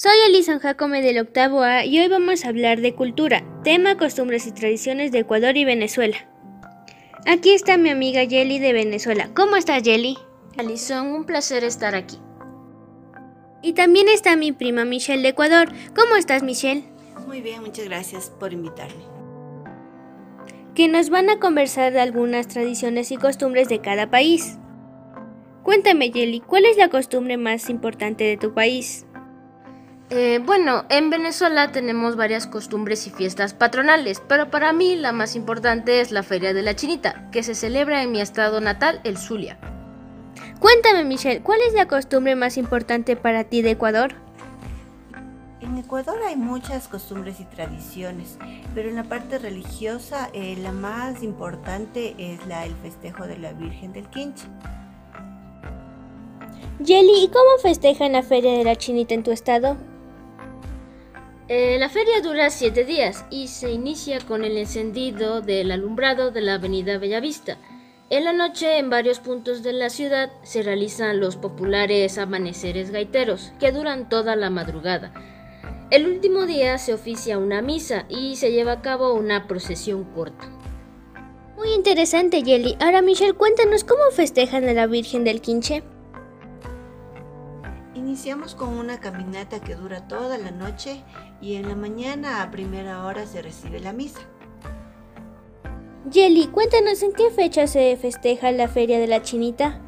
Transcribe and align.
Soy 0.00 0.12
Alison 0.26 0.60
Jacome 0.60 1.02
del 1.02 1.18
octavo 1.18 1.62
A 1.62 1.84
y 1.84 1.98
hoy 1.98 2.06
vamos 2.06 2.44
a 2.44 2.50
hablar 2.50 2.80
de 2.80 2.94
cultura, 2.94 3.42
tema, 3.64 3.96
costumbres 3.96 4.46
y 4.46 4.52
tradiciones 4.52 5.10
de 5.10 5.18
Ecuador 5.18 5.56
y 5.56 5.64
Venezuela. 5.64 6.16
Aquí 7.26 7.50
está 7.50 7.76
mi 7.78 7.90
amiga 7.90 8.22
Yeli 8.22 8.60
de 8.60 8.72
Venezuela. 8.72 9.30
¿Cómo 9.34 9.56
estás, 9.56 9.82
Yeli? 9.82 10.16
Alison, 10.56 11.08
un 11.08 11.24
placer 11.24 11.64
estar 11.64 11.96
aquí. 11.96 12.16
Y 13.60 13.72
también 13.72 14.08
está 14.08 14.36
mi 14.36 14.52
prima 14.52 14.84
Michelle 14.84 15.20
de 15.20 15.30
Ecuador. 15.30 15.68
¿Cómo 15.96 16.14
estás, 16.14 16.44
Michelle? 16.44 16.84
Muy 17.26 17.40
bien, 17.40 17.62
muchas 17.62 17.86
gracias 17.86 18.30
por 18.30 18.52
invitarme. 18.52 19.02
Que 20.76 20.86
nos 20.86 21.10
van 21.10 21.28
a 21.28 21.40
conversar 21.40 21.92
de 21.92 21.98
algunas 21.98 22.46
tradiciones 22.46 23.10
y 23.10 23.16
costumbres 23.16 23.68
de 23.68 23.80
cada 23.80 24.08
país. 24.08 24.58
Cuéntame, 25.64 26.12
Yeli, 26.12 26.38
¿cuál 26.38 26.66
es 26.66 26.76
la 26.76 26.88
costumbre 26.88 27.36
más 27.36 27.68
importante 27.68 28.22
de 28.22 28.36
tu 28.36 28.54
país? 28.54 29.07
Eh, 30.10 30.40
bueno, 30.42 30.86
en 30.88 31.10
Venezuela 31.10 31.70
tenemos 31.70 32.16
varias 32.16 32.46
costumbres 32.46 33.06
y 33.06 33.10
fiestas 33.10 33.52
patronales, 33.52 34.22
pero 34.26 34.50
para 34.50 34.72
mí 34.72 34.96
la 34.96 35.12
más 35.12 35.36
importante 35.36 36.00
es 36.00 36.12
la 36.12 36.22
Feria 36.22 36.54
de 36.54 36.62
la 36.62 36.74
Chinita, 36.74 37.30
que 37.30 37.42
se 37.42 37.54
celebra 37.54 38.02
en 38.02 38.10
mi 38.10 38.20
estado 38.22 38.62
natal, 38.62 39.02
el 39.04 39.18
Zulia. 39.18 39.58
Cuéntame, 40.60 41.04
Michelle, 41.04 41.42
¿cuál 41.42 41.60
es 41.60 41.74
la 41.74 41.88
costumbre 41.88 42.36
más 42.36 42.56
importante 42.56 43.16
para 43.16 43.44
ti 43.44 43.60
de 43.60 43.72
Ecuador? 43.72 44.14
En 45.60 45.76
Ecuador 45.76 46.18
hay 46.26 46.36
muchas 46.36 46.88
costumbres 46.88 47.38
y 47.40 47.44
tradiciones, 47.44 48.38
pero 48.74 48.88
en 48.88 48.96
la 48.96 49.04
parte 49.04 49.38
religiosa 49.38 50.30
eh, 50.32 50.56
la 50.62 50.72
más 50.72 51.22
importante 51.22 52.14
es 52.16 52.46
la, 52.46 52.64
el 52.64 52.74
festejo 52.76 53.26
de 53.26 53.36
la 53.36 53.52
Virgen 53.52 53.92
del 53.92 54.08
Quinche. 54.08 54.46
Yeli, 56.80 57.24
¿y 57.24 57.28
cómo 57.28 57.58
festejan 57.60 58.12
la 58.12 58.22
Feria 58.22 58.56
de 58.56 58.64
la 58.64 58.76
Chinita 58.76 59.12
en 59.12 59.22
tu 59.22 59.32
estado? 59.32 59.76
Eh, 61.48 61.78
la 61.78 61.88
feria 61.88 62.20
dura 62.20 62.50
siete 62.50 62.84
días 62.84 63.24
y 63.30 63.48
se 63.48 63.70
inicia 63.70 64.20
con 64.20 64.44
el 64.44 64.58
encendido 64.58 65.40
del 65.40 65.70
alumbrado 65.70 66.30
de 66.30 66.42
la 66.42 66.54
avenida 66.54 66.98
Bellavista. 66.98 67.56
En 68.10 68.24
la 68.24 68.34
noche, 68.34 68.76
en 68.76 68.90
varios 68.90 69.18
puntos 69.18 69.62
de 69.62 69.72
la 69.72 69.88
ciudad, 69.88 70.30
se 70.42 70.62
realizan 70.62 71.20
los 71.20 71.36
populares 71.36 72.18
amaneceres 72.18 72.90
gaiteros, 72.90 73.52
que 73.58 73.72
duran 73.72 74.10
toda 74.10 74.36
la 74.36 74.50
madrugada. 74.50 75.14
El 75.90 76.06
último 76.06 76.44
día 76.44 76.76
se 76.76 76.92
oficia 76.92 77.38
una 77.38 77.62
misa 77.62 78.04
y 78.10 78.36
se 78.36 78.52
lleva 78.52 78.72
a 78.72 78.82
cabo 78.82 79.14
una 79.14 79.46
procesión 79.46 80.04
corta. 80.04 80.50
Muy 81.56 81.72
interesante, 81.72 82.42
Yeli. 82.42 82.76
Ahora, 82.78 83.00
Michelle, 83.00 83.32
cuéntanos 83.32 83.84
cómo 83.84 84.02
festejan 84.12 84.68
a 84.68 84.74
la 84.74 84.86
Virgen 84.86 85.24
del 85.24 85.40
Quinche. 85.40 85.82
Iniciamos 88.08 88.54
con 88.54 88.70
una 88.70 89.00
caminata 89.00 89.60
que 89.60 89.74
dura 89.74 90.08
toda 90.08 90.38
la 90.38 90.50
noche 90.50 91.02
y 91.42 91.56
en 91.56 91.68
la 91.68 91.74
mañana 91.74 92.42
a 92.42 92.50
primera 92.50 93.04
hora 93.04 93.26
se 93.26 93.42
recibe 93.42 93.80
la 93.80 93.92
misa. 93.92 94.20
Yeli, 96.10 96.46
cuéntanos 96.46 97.02
en 97.02 97.12
qué 97.12 97.28
fecha 97.30 97.66
se 97.66 97.94
festeja 97.98 98.50
la 98.50 98.66
Feria 98.66 98.98
de 98.98 99.08
la 99.08 99.20
Chinita. 99.20 99.82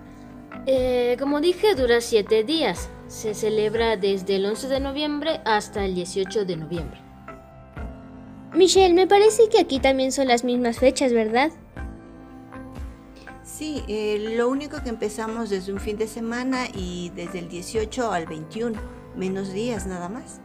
Eh, 0.66 1.16
como 1.18 1.40
dije, 1.40 1.74
dura 1.74 2.02
siete 2.02 2.44
días. 2.44 2.90
Se 3.06 3.32
celebra 3.32 3.96
desde 3.96 4.36
el 4.36 4.44
11 4.44 4.68
de 4.68 4.80
noviembre 4.80 5.40
hasta 5.46 5.86
el 5.86 5.94
18 5.94 6.44
de 6.44 6.56
noviembre. 6.58 7.00
Michelle, 8.52 8.92
me 8.92 9.06
parece 9.06 9.48
que 9.48 9.60
aquí 9.60 9.80
también 9.80 10.12
son 10.12 10.28
las 10.28 10.44
mismas 10.44 10.78
fechas, 10.78 11.14
¿verdad? 11.14 11.52
Sí, 13.56 13.82
eh, 13.88 14.32
lo 14.36 14.48
único 14.48 14.82
que 14.82 14.88
empezamos 14.88 15.50
desde 15.50 15.72
un 15.72 15.80
fin 15.80 15.98
de 15.98 16.06
semana 16.06 16.66
y 16.74 17.10
desde 17.14 17.40
el 17.40 17.48
18 17.48 18.12
al 18.12 18.26
21, 18.26 18.80
menos 19.16 19.52
días 19.52 19.86
nada 19.86 20.08
más. 20.08 20.40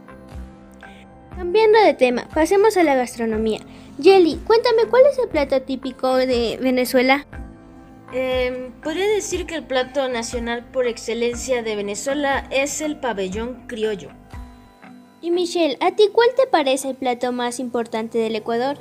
Cambiando 1.34 1.78
de 1.80 1.94
tema, 1.94 2.28
pasemos 2.34 2.76
a 2.76 2.82
la 2.82 2.94
gastronomía. 2.94 3.60
Jelly, 4.02 4.40
cuéntame 4.46 4.86
cuál 4.90 5.04
es 5.10 5.18
el 5.18 5.28
plato 5.28 5.62
típico 5.62 6.16
de 6.16 6.58
Venezuela. 6.60 7.26
Eh, 8.12 8.70
podría 8.82 9.06
decir 9.06 9.46
que 9.46 9.54
el 9.54 9.64
plato 9.64 10.08
nacional 10.08 10.64
por 10.72 10.86
excelencia 10.86 11.62
de 11.62 11.76
Venezuela 11.76 12.46
es 12.50 12.80
el 12.80 12.98
pabellón 12.98 13.66
criollo. 13.66 14.10
Y 15.22 15.30
Michelle, 15.30 15.78
¿a 15.80 15.92
ti 15.92 16.08
cuál 16.12 16.28
te 16.36 16.46
parece 16.46 16.90
el 16.90 16.96
plato 16.96 17.32
más 17.32 17.60
importante 17.60 18.18
del 18.18 18.36
Ecuador? 18.36 18.78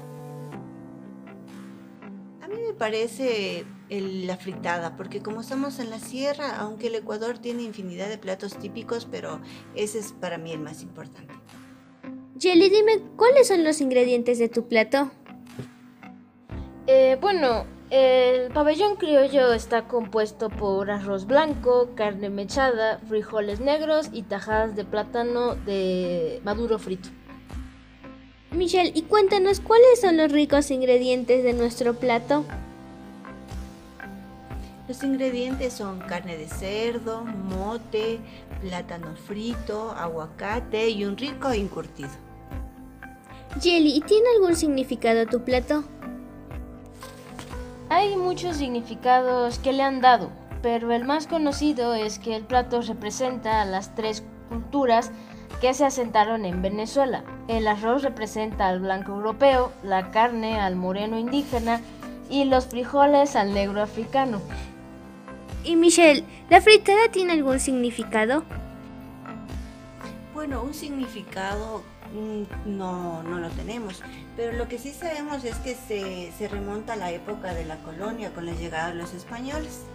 A 2.46 2.48
mí 2.48 2.58
me 2.64 2.74
parece 2.74 3.66
la 3.90 4.38
fritada, 4.38 4.96
porque 4.96 5.20
como 5.20 5.42
estamos 5.42 5.80
en 5.80 5.90
la 5.90 5.98
sierra, 5.98 6.58
aunque 6.58 6.88
el 6.88 6.94
Ecuador 6.94 7.40
tiene 7.40 7.64
infinidad 7.64 8.08
de 8.08 8.20
platos 8.20 8.60
típicos, 8.60 9.08
pero 9.10 9.42
ese 9.74 9.98
es 9.98 10.14
para 10.14 10.38
mí 10.38 10.52
el 10.52 10.60
más 10.60 10.84
importante. 10.84 11.34
Jelly, 12.40 12.70
dime, 12.70 13.02
¿cuáles 13.16 13.48
son 13.48 13.64
los 13.64 13.82
ingredientes 13.82 14.38
de 14.38 14.48
tu 14.48 14.68
plato? 14.68 15.10
Eh, 16.86 17.18
bueno, 17.20 17.66
el 17.90 18.52
pabellón 18.52 18.98
criollo 18.98 19.52
está 19.52 19.88
compuesto 19.88 20.52
por 20.52 20.92
arroz 20.92 21.26
blanco, 21.26 21.96
carne 21.96 22.30
mechada, 22.30 23.00
frijoles 23.10 23.60
negros 23.60 24.12
y 24.14 24.22
tajadas 24.22 24.76
de 24.76 24.86
plátano 24.86 25.56
de 25.56 26.42
maduro 26.44 26.78
frito. 26.78 27.10
Michelle, 28.56 28.92
y 28.94 29.04
cuéntanos 29.04 29.60
cuáles 29.60 30.02
son 30.02 30.18
los 30.18 30.32
ricos 30.32 30.72
ingredientes 30.72 31.44
de 31.44 31.54
nuestro 31.54 31.96
plato. 31.96 32.46
Los 34.88 35.04
ingredientes 35.04 35.74
son 35.74 36.00
carne 36.00 36.38
de 36.38 36.48
cerdo, 36.48 37.24
mote, 37.24 38.20
plátano 38.62 39.16
frito, 39.16 39.92
aguacate 39.92 40.90
y 40.90 41.06
un 41.06 41.18
rico 41.18 41.52
encurtido. 41.52 42.10
Jelly, 43.62 44.02
¿tiene 44.02 44.30
algún 44.36 44.56
significado 44.56 45.26
tu 45.26 45.44
plato? 45.44 45.84
Hay 47.90 48.16
muchos 48.16 48.58
significados 48.58 49.60
que 49.60 49.74
le 49.74 49.84
han 49.84 50.02
dado, 50.02 50.30
pero 50.62 50.92
el 50.92 51.04
más 51.06 51.28
conocido 51.28 51.94
es 51.94 52.20
que 52.20 52.36
el 52.36 52.44
plato 52.44 52.82
representa 52.82 53.62
a 53.62 53.66
las 53.66 53.96
tres 53.96 54.24
culturas 54.50 55.12
que 55.62 55.74
se 55.74 55.86
asentaron 55.86 56.46
en 56.46 56.62
Venezuela. 56.62 57.24
El 57.48 57.68
arroz 57.68 58.04
representa 58.04 58.68
al 58.68 58.80
blanco 58.80 59.14
europeo, 59.14 59.72
la 59.84 60.12
carne 60.12 60.60
al 60.60 60.76
moreno 60.76 61.18
indígena 61.18 61.82
y 62.30 62.46
los 62.46 62.68
frijoles 62.68 63.36
al 63.36 63.54
negro 63.54 63.82
africano. 63.82 64.42
Y 65.64 65.76
Michelle, 65.76 66.24
¿la 66.50 66.62
fritada 66.62 67.10
tiene 67.12 67.34
algún 67.34 67.60
significado? 67.60 68.44
Bueno, 70.34 70.62
un 70.62 70.74
significado 70.74 71.84
mm, 72.14 72.78
no, 72.78 73.24
no 73.24 73.40
lo 73.40 73.50
tenemos, 73.50 74.04
pero 74.36 74.54
lo 74.54 74.68
que 74.68 74.78
sí 74.78 74.92
sabemos 74.92 75.44
es 75.44 75.56
que 75.58 75.74
se, 75.74 76.32
se 76.38 76.48
remonta 76.48 76.94
a 76.94 76.98
la 76.98 77.12
época 77.12 77.54
de 77.54 77.66
la 77.66 77.78
colonia 77.78 78.32
con 78.34 78.46
la 78.46 78.54
llegada 78.54 78.90
de 78.90 78.96
los 78.96 79.14
españoles. 79.14 79.86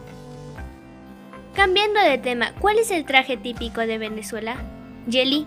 Cambiando 1.55 2.01
de 2.01 2.19
tema, 2.19 2.53
¿cuál 2.59 2.79
es 2.79 2.91
el 2.91 3.05
traje 3.05 3.37
típico 3.37 3.81
de 3.81 3.99
Venezuela? 3.99 4.57
Jelly. 5.09 5.47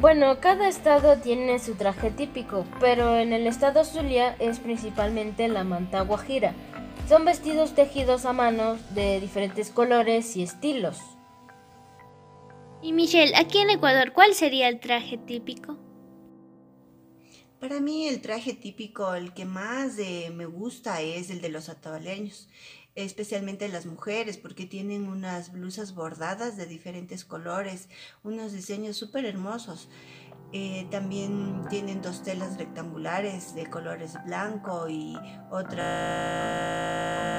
Bueno, 0.00 0.40
cada 0.40 0.68
estado 0.68 1.18
tiene 1.18 1.58
su 1.58 1.74
traje 1.74 2.10
típico, 2.10 2.64
pero 2.80 3.18
en 3.18 3.32
el 3.32 3.46
estado 3.46 3.84
Zulia 3.84 4.34
es 4.38 4.58
principalmente 4.58 5.46
la 5.48 5.64
manta 5.64 6.00
guajira 6.00 6.54
son 7.08 7.24
vestidos 7.24 7.74
tejidos 7.74 8.24
a 8.24 8.32
mano 8.32 8.78
de 8.94 9.20
diferentes 9.20 9.70
colores 9.70 10.36
y 10.36 10.42
estilos. 10.42 10.98
Y 12.80 12.92
Michelle, 12.92 13.36
aquí 13.36 13.58
en 13.58 13.70
Ecuador, 13.70 14.12
¿cuál 14.12 14.34
sería 14.34 14.68
el 14.68 14.80
traje 14.80 15.18
típico? 15.18 15.78
Para 17.60 17.80
mí 17.80 18.08
el 18.08 18.20
traje 18.20 18.54
típico, 18.54 19.14
el 19.14 19.34
que 19.34 19.44
más 19.44 19.96
me 20.32 20.46
gusta 20.46 21.00
es 21.00 21.30
el 21.30 21.40
de 21.40 21.48
los 21.50 21.68
atabaleños, 21.68 22.48
especialmente 22.94 23.68
las 23.68 23.86
mujeres, 23.86 24.36
porque 24.36 24.66
tienen 24.66 25.08
unas 25.08 25.52
blusas 25.52 25.94
bordadas 25.94 26.56
de 26.56 26.66
diferentes 26.66 27.24
colores, 27.24 27.88
unos 28.22 28.52
diseños 28.52 28.96
súper 28.96 29.24
hermosos. 29.24 29.88
Eh, 30.52 30.86
también 30.90 31.64
tienen 31.70 32.02
dos 32.02 32.22
telas 32.22 32.58
rectangulares 32.58 33.54
de 33.54 33.70
colores 33.70 34.18
blanco 34.26 34.86
y 34.88 35.16
otra 35.50 37.31